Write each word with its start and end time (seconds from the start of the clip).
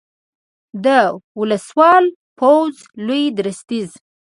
د 0.85 0.87
وسلوال 1.39 2.05
پوځ 2.39 2.73
لوی 3.05 3.23
درستیز 3.39 3.91